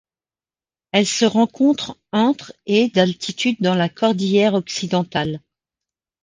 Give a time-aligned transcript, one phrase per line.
[0.93, 5.41] Elle se rencontre entre et d'altitude dans la cordillère Occidentale.